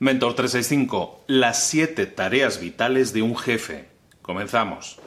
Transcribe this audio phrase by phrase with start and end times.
[0.00, 3.90] Mentor 365, las 7 tareas vitales de un jefe.
[4.22, 4.98] Comenzamos.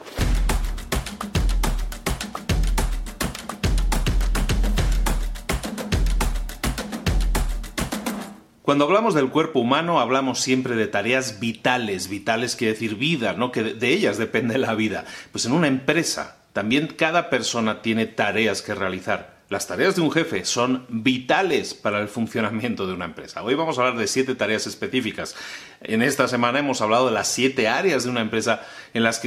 [8.62, 13.52] Cuando hablamos del cuerpo humano hablamos siempre de tareas vitales, vitales quiere decir vida, ¿no?
[13.52, 15.04] Que de ellas depende la vida.
[15.32, 19.37] Pues en una empresa también cada persona tiene tareas que realizar.
[19.50, 23.42] Las tareas de un jefe son vitales para el funcionamiento de una empresa.
[23.42, 25.34] Hoy vamos a hablar de siete tareas específicas.
[25.80, 28.60] En esta semana hemos hablado de las siete áreas de una empresa
[28.92, 29.20] en las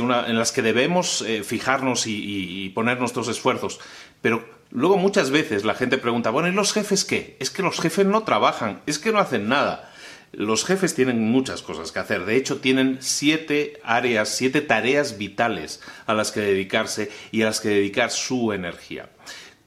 [0.52, 3.80] que, debemos eh, fijarnos y, y poner nuestros esfuerzos.
[4.22, 7.36] Pero luego muchas veces la gente pregunta, bueno, ¿y los jefes qué?
[7.40, 9.92] Es que los jefes no trabajan, es que no hacen nada.
[10.34, 12.26] Los jefes tienen muchas cosas que hacer.
[12.26, 17.60] De hecho, tienen siete áreas, siete tareas vitales a las que dedicarse y a las
[17.60, 19.10] que dedicar su energía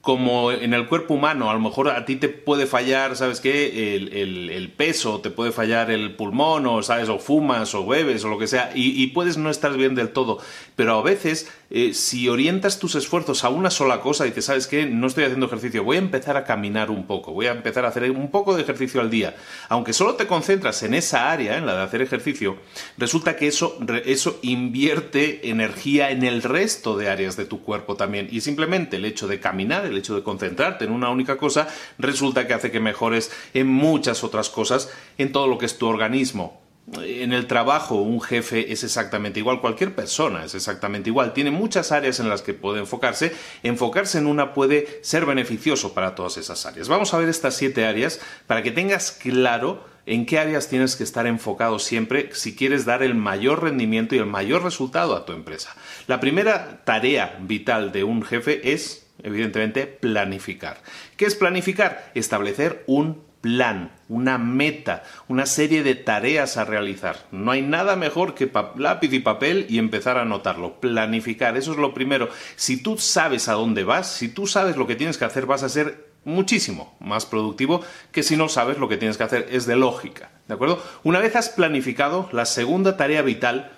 [0.05, 3.95] como en el cuerpo humano, a lo mejor a ti te puede fallar, ¿sabes qué?
[3.95, 7.09] El, peso, te puede fallar el pulmón, o, ¿sabes?
[7.09, 10.37] O fumas, o bebes, o lo que sea, y, puedes no estar bien del todo.
[10.75, 14.67] Pero a veces, eh, si orientas tus esfuerzos a una sola cosa y te ¿sabes
[14.67, 14.85] qué?
[14.85, 17.87] No estoy haciendo ejercicio, voy a empezar a caminar un poco, voy a empezar a
[17.87, 19.35] hacer un poco de ejercicio al día.
[19.69, 22.57] Aunque solo te concentras en esa área, en la de hacer ejercicio,
[22.99, 28.27] resulta que eso, eso invierte energía en el resto de áreas de tu cuerpo también.
[28.29, 32.47] Y simplemente el hecho de caminar, el hecho de concentrarte en una única cosa, resulta
[32.47, 36.61] que hace que mejores en muchas otras cosas, en todo lo que es tu organismo.
[37.01, 41.91] En el trabajo un jefe es exactamente igual, cualquier persona es exactamente igual, tiene muchas
[41.91, 46.63] áreas en las que puede enfocarse, enfocarse en una puede ser beneficioso para todas esas
[46.67, 46.87] áreas.
[46.87, 51.03] Vamos a ver estas siete áreas para que tengas claro en qué áreas tienes que
[51.03, 55.33] estar enfocado siempre si quieres dar el mayor rendimiento y el mayor resultado a tu
[55.33, 55.75] empresa.
[56.05, 60.81] La primera tarea vital de un jefe es evidentemente, planificar.
[61.17, 62.11] ¿Qué es planificar?
[62.13, 67.27] Establecer un plan, una meta, una serie de tareas a realizar.
[67.31, 70.79] No hay nada mejor que lápiz y papel y empezar a anotarlo.
[70.79, 72.29] Planificar, eso es lo primero.
[72.55, 75.61] Si tú sabes a dónde vas, si tú sabes lo que tienes que hacer, vas
[75.61, 79.47] a ser muchísimo más productivo que si no sabes lo que tienes que hacer.
[79.51, 80.83] Es de lógica, ¿de acuerdo?
[81.03, 83.71] Una vez has planificado, la segunda tarea vital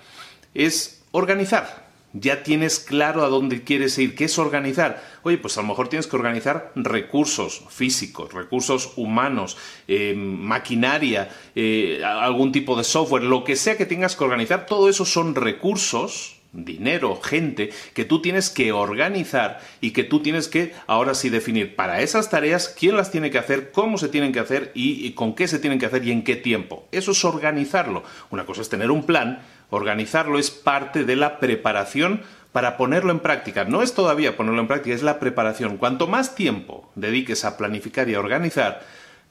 [0.54, 5.02] es organizar ya tienes claro a dónde quieres ir, qué es organizar.
[5.22, 12.02] Oye, pues a lo mejor tienes que organizar recursos físicos, recursos humanos, eh, maquinaria, eh,
[12.04, 16.38] algún tipo de software, lo que sea que tengas que organizar, todo eso son recursos
[16.52, 21.76] dinero, gente que tú tienes que organizar y que tú tienes que ahora sí definir
[21.76, 25.12] para esas tareas quién las tiene que hacer, cómo se tienen que hacer y, y
[25.12, 26.88] con qué se tienen que hacer y en qué tiempo.
[26.90, 28.02] Eso es organizarlo.
[28.30, 33.20] Una cosa es tener un plan, Organizarlo es parte de la preparación para ponerlo en
[33.20, 33.64] práctica.
[33.64, 35.76] No es todavía ponerlo en práctica, es la preparación.
[35.76, 38.82] Cuanto más tiempo dediques a planificar y a organizar,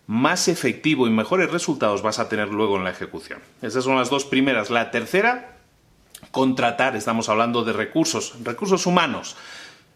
[0.06, 3.40] más efectivo y mejores resultados vas a tener luego en la ejecución.
[3.62, 4.70] Esas son las dos primeras.
[4.70, 5.58] La tercera,
[6.32, 6.96] contratar.
[6.96, 9.36] Estamos hablando de recursos, recursos humanos.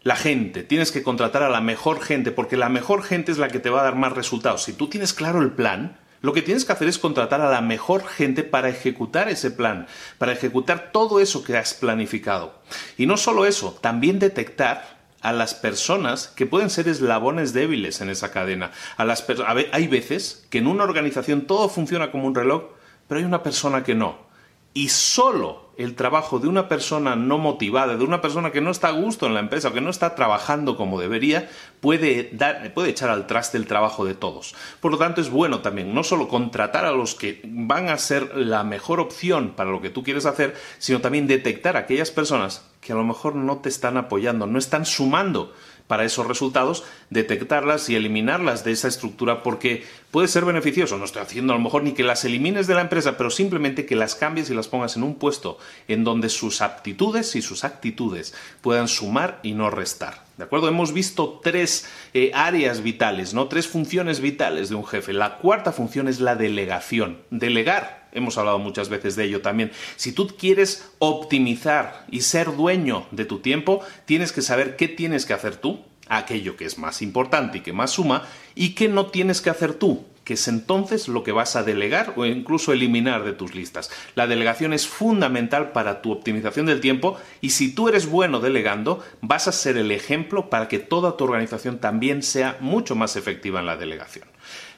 [0.04, 3.50] La gente, tienes que contratar a la mejor gente, porque la mejor gente es la
[3.50, 4.64] que te va a dar más resultados.
[4.64, 7.62] Si tú tienes claro el plan, lo que tienes que hacer es contratar a la
[7.62, 9.88] mejor gente para ejecutar ese plan,
[10.18, 12.62] para ejecutar todo eso que has planificado.
[12.98, 18.10] Y no solo eso, también detectar a las personas que pueden ser eslabones débiles en
[18.10, 18.72] esa cadena.
[18.98, 22.64] hay veces que en una organización todo funciona como un reloj,
[23.08, 24.31] pero hay una persona que no.
[24.74, 28.90] Y solo el trabajo de una persona no motivada, de una persona que no está
[28.90, 31.50] a gusto en la empresa o que no está trabajando como debería,
[31.80, 34.56] puede, dar, puede echar al traste el trabajo de todos.
[34.80, 38.36] Por lo tanto, es bueno también no solo contratar a los que van a ser
[38.36, 42.66] la mejor opción para lo que tú quieres hacer, sino también detectar a aquellas personas
[42.80, 45.54] que a lo mejor no te están apoyando, no están sumando
[45.92, 50.98] para esos resultados, detectarlas y eliminarlas de esa estructura porque puede ser beneficioso.
[50.98, 53.86] No estoy haciendo a lo mejor ni que las elimines de la empresa, pero simplemente
[53.86, 55.58] que las cambies y las pongas en un puesto
[55.90, 60.31] en donde sus aptitudes y sus actitudes puedan sumar y no restar.
[60.42, 60.68] ¿De acuerdo?
[60.68, 63.48] Hemos visto tres eh, áreas vitales, ¿no?
[63.48, 65.14] Tres funciones vitales de un jefe.
[65.14, 67.22] La cuarta función es la delegación.
[67.30, 68.10] Delegar.
[68.12, 69.72] Hemos hablado muchas veces de ello también.
[69.98, 75.28] Si tú quieres optimizar y ser dueño de tu tiempo, tienes que saber qué tienes
[75.28, 79.12] que hacer tú, aquello que es más importante y que más suma, y qué no
[79.12, 83.26] tienes que hacer tú, que es entonces lo que vas a delegar o incluso eliminar
[83.26, 83.92] de tus listas.
[84.16, 89.04] La delegación es fundamental para tu optimización del tiempo y si tú eres bueno delegando,
[89.20, 93.60] vas a ser el ejemplo para que toda tu organización también sea mucho más efectiva
[93.60, 94.24] en la delegación.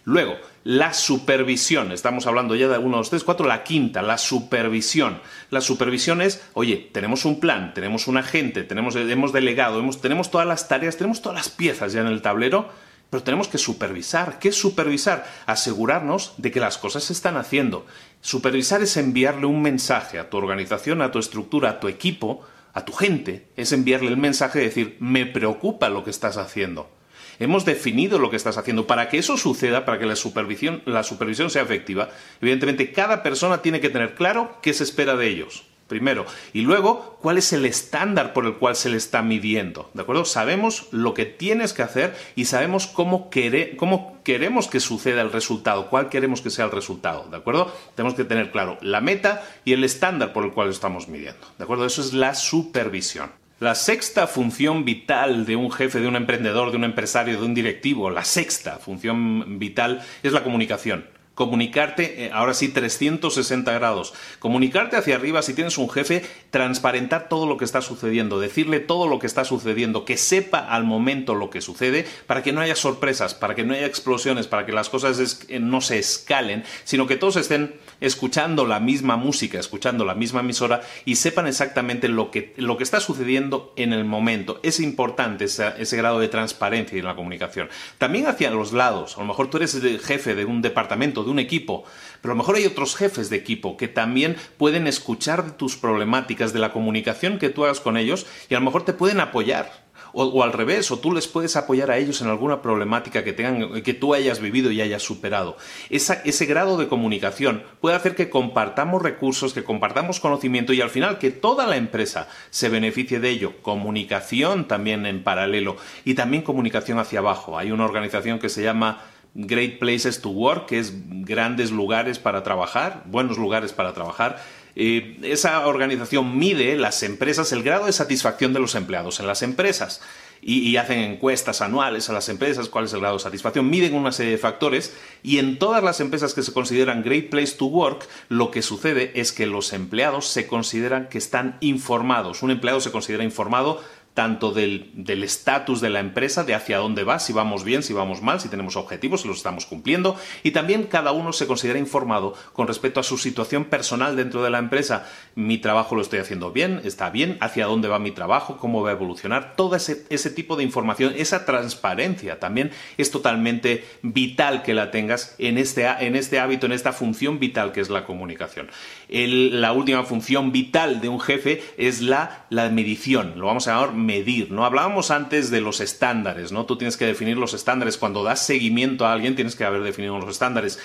[0.06, 1.92] Luego, la supervisión.
[1.92, 3.46] Estamos hablando ya de 1, 2, 3, 4.
[3.46, 5.22] La quinta, la supervisión.
[5.52, 10.48] La supervisión es, oye, tenemos un plan, tenemos un agente, tenemos, hemos delegado, tenemos todas
[10.48, 12.70] las tareas, tenemos todas las piezas ya en el tablero
[13.14, 14.40] pero tenemos que supervisar.
[14.40, 15.32] ¿Qué es supervisar?
[15.46, 17.86] Asegurarnos de que las cosas se están haciendo.
[18.22, 22.42] Supervisar es enviarle un mensaje a tu organización, a tu estructura, a tu equipo,
[22.74, 23.50] a tu gente.
[23.56, 26.90] Es enviarle el mensaje de decir, me preocupa lo que estás haciendo.
[27.38, 28.88] Hemos definido lo que estás haciendo.
[28.88, 32.10] Para que eso suceda, para que la supervisión, la supervisión sea efectiva,
[32.42, 36.26] evidentemente cada persona tiene que tener claro qué se espera de ellos primero.
[36.54, 39.92] Y luego, ¿cuál es el estándar por el cual se le está midiendo?
[39.94, 40.26] ¿De acuerdo?
[40.26, 43.30] Sabemos lo que tienes que hacer y sabemos cómo,
[43.78, 47.28] cómo queremos que suceda el resultado, cuál queremos que sea el resultado.
[47.30, 47.72] ¿De acuerdo?
[47.94, 51.46] Tenemos que tener claro la meta y el estándar por el cual estamos midiendo.
[51.60, 51.86] ¿De acuerdo?
[51.86, 53.30] Eso es la supervisión.
[53.60, 57.54] La sexta función vital de un jefe, de un emprendedor, de un empresario, de un
[57.54, 61.06] directivo, la sexta función vital es la comunicación.
[61.36, 64.14] Comunicarte, eh, ahora sí, 360 grados.
[64.38, 69.08] Comunicarte hacia arriba si tienes un jefe, transparentar todo lo que está sucediendo, decirle todo
[69.08, 72.76] lo que está sucediendo, que sepa al momento lo que sucede, para que no haya
[72.76, 77.08] sorpresas, para que no haya explosiones, para que las cosas eh, no se escalen, sino
[77.08, 82.30] que todos estén escuchando la misma música, escuchando la misma emisora y sepan exactamente lo
[82.30, 84.60] que, lo que está sucediendo en el momento.
[84.62, 87.70] Es importante ese, ese grado de transparencia en la comunicación.
[87.98, 89.18] También hacia los lados.
[89.18, 91.84] A lo mejor tú eres el jefe de un departamento de un equipo,
[92.22, 96.54] pero a lo mejor hay otros jefes de equipo que también pueden escuchar tus problemáticas,
[96.54, 99.84] de la comunicación que tú hagas con ellos y a lo mejor te pueden apoyar.
[100.16, 103.82] O, al revés, o tú les puedes apoyar a ellos en alguna problemática que tengan,
[103.82, 105.58] que tú hayas vivido y hayas superado.
[105.90, 111.18] ese grado de comunicación puede hacer que compartamos recursos, que compartamos conocimiento y al final
[111.18, 113.54] que toda la empresa se beneficie de ello.
[113.64, 117.58] Comunicación también en paralelo y también comunicación hacia abajo.
[117.58, 119.02] Hay una organización que se llama
[119.36, 120.94] Great Places to Work, que es
[121.26, 124.44] grandes lugares para trabajar, buenos lugares para trabajar.
[124.76, 129.44] Eh, esa organización mide las empresas, el grado de satisfacción de los empleados en las
[129.44, 130.02] empresas
[130.46, 134.12] y, hacen encuestas anuales a las empresas, cuál es el grado de satisfacción, miden una
[134.12, 138.08] serie de factores y en todas las empresas que se consideran Great Place to Work,
[138.30, 142.44] lo que sucede es que los empleados se consideran que están informados.
[142.44, 143.82] Un empleado se considera informado
[144.14, 148.22] tanto del estatus de la empresa, de hacia dónde va, si vamos bien, si vamos
[148.22, 152.36] mal, si tenemos objetivos, si los estamos cumpliendo, y también cada uno se considera informado
[152.54, 155.08] con respecto a su situación personal dentro de la empresa.
[155.36, 158.90] Mi trabajo lo estoy haciendo bien, está bien, hacia dónde va mi trabajo, cómo va
[158.90, 164.74] a evolucionar, todo ese, ese tipo de información, esa transparencia también es totalmente vital que
[164.74, 168.70] la tengas en este, en este hábito, en esta función vital que es la comunicación.
[169.10, 174.03] la última función vital de un jefe es la, la medición, lo vamos a llamar
[174.06, 174.66] medir, ¿no?
[174.66, 176.66] Hablábamos antes de los estándares, ¿no?
[176.66, 177.98] Tú tienes que definir los estándares.
[177.98, 180.80] Cuando das seguimiento a alguien, tienes que haber definido los estándares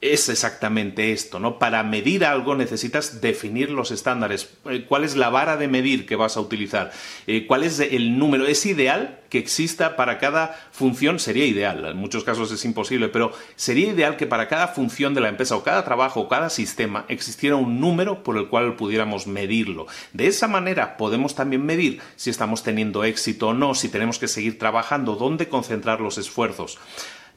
[0.00, 1.58] es exactamente esto, ¿no?
[1.58, 4.50] Para medir algo necesitas definir los estándares.
[4.66, 6.92] Eh, ¿Cuál es la vara de medir que vas a utilizar?
[7.26, 8.46] Eh, ¿Cuál es el número?
[8.46, 11.18] ¿Es ideal que exista para cada función?
[11.18, 15.20] Sería ideal, en muchos casos es imposible, pero sería ideal que para cada función de
[15.20, 19.26] la empresa o cada trabajo o cada sistema existiera un número por el cual pudiéramos
[19.26, 19.86] medirlo.
[20.12, 24.28] De esa manera podemos también medir si estamos teniendo éxito o no, si tenemos que
[24.28, 26.78] seguir trabajando, dónde concentrar los esfuerzos.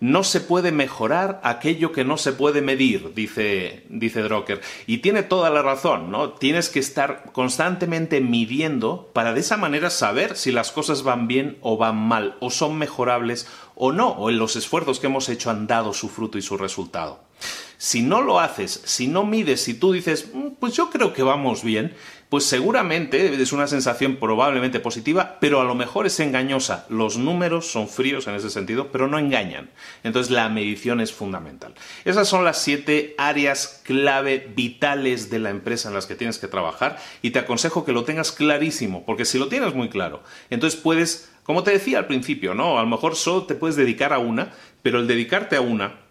[0.01, 4.61] No se puede mejorar aquello que no se puede medir, dice, dice Drucker.
[4.87, 6.31] Y tiene toda la razón, ¿no?
[6.31, 11.57] Tienes que estar constantemente midiendo para de esa manera saber si las cosas van bien
[11.61, 15.49] o van mal, o son mejorables o no, o en los esfuerzos que hemos hecho
[15.49, 17.19] han dado su fruto y su resultado.
[17.81, 21.23] Si no lo haces, si no mides, si tú dices, mm, pues yo creo que
[21.23, 21.95] vamos bien,
[22.27, 26.85] pues seguramente es una sensación probablemente positiva, pero a lo mejor es engañosa.
[26.89, 29.69] Los números son fríos en ese sentido, pero no engañan.
[30.03, 31.73] Entonces la medición es fundamental.
[32.03, 36.49] Esas son las siete áreas clave vitales de la empresa en las que tienes que
[36.49, 40.77] trabajar y te aconsejo que lo tengas clarísimo, porque si lo tienes muy claro, entonces
[40.77, 42.77] puedes, como te decía al principio, ¿no?
[42.77, 44.51] A lo mejor solo te puedes dedicar a una,
[44.83, 46.08] pero el dedicarte a una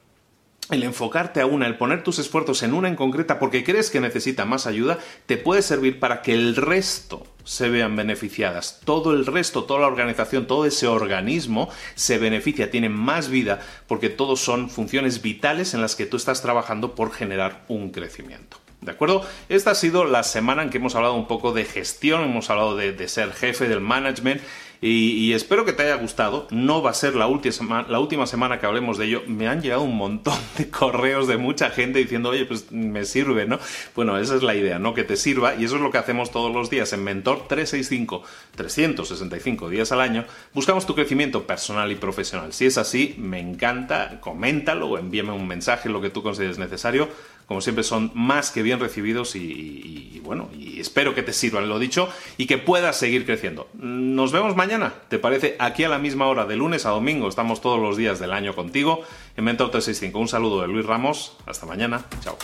[0.71, 4.01] el enfocarte a una, el poner tus esfuerzos en una en concreta porque crees que
[4.01, 8.81] necesita más ayuda, te puede servir para que el resto se vean beneficiadas.
[8.85, 14.11] Todo el resto, toda la organización, todo ese organismo se beneficia, tiene más vida porque
[14.11, 18.59] todos son funciones vitales en las que tú estás trabajando por generar un crecimiento.
[18.81, 19.27] ¿De acuerdo?
[19.49, 22.77] Esta ha sido la semana en que hemos hablado un poco de gestión, hemos hablado
[22.77, 24.41] de, de ser jefe del management
[24.81, 26.47] y, espero que te haya gustado.
[26.51, 29.23] No va a ser la última, la última semana que hablemos de ello.
[29.27, 33.47] Me han llegado un montón de correos de mucha gente diciendo, oye, pues me sirve,
[33.47, 33.59] ¿no?
[33.97, 34.95] Bueno, esa es la idea, ¿no?
[34.95, 38.23] Que te sirva y eso es lo que hacemos todos los días en Mentor 365,
[38.55, 40.25] 365 días al año.
[40.55, 42.53] Buscamos tu crecimiento personal y profesional.
[42.53, 47.09] Si es así, me encanta, coméntalo o envíame un mensaje, lo que tú consideres necesario
[47.49, 51.79] como siempre, son más que bien recibidos y, bueno, y espero que te sirvan lo
[51.79, 53.69] dicho y que puedas seguir creciendo.
[53.73, 55.57] Nos vemos mañana, ¿te parece?
[55.59, 58.55] Aquí a la misma hora, de lunes a domingo, estamos todos los días del año
[58.55, 59.01] contigo
[59.35, 60.19] en Mentor 365.
[60.19, 62.37] Un saludo de Luis Ramos, hasta mañana, chao.